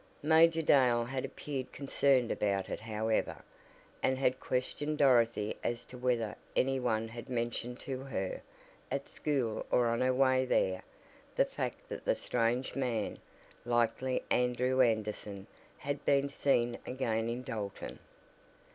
[0.23, 3.43] Major Dale had appeared concerned about it however,
[4.01, 8.41] and had questioned Dorothy as to whether any one had mentioned to her,
[8.89, 10.81] at school or on her way there,
[11.35, 13.17] the fact that the strange man,
[13.63, 15.45] likely Andrew Anderson,
[15.77, 17.99] had been seen again in Dalton.